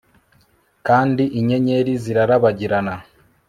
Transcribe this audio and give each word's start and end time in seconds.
kandi 0.87 1.23
inyenyeri 1.39 1.93
zirarabagirana 2.03 2.93